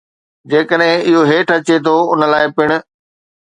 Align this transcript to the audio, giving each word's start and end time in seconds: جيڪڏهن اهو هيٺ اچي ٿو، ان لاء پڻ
جيڪڏهن 0.53 1.03
اهو 1.07 1.21
هيٺ 1.31 1.47
اچي 1.57 1.75
ٿو، 1.85 1.95
ان 2.11 2.19
لاء 2.31 2.45
پڻ 2.55 2.69